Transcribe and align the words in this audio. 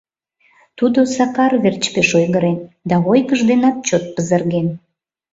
Тудо 0.77 0.99
Сакар 1.15 1.53
верч 1.63 1.83
пеш 1.93 2.09
ойгырен 2.19 2.57
да 2.89 2.95
ойгыж 3.11 3.41
денат 3.49 3.77
чот 3.87 4.03
пызырген. 4.13 4.67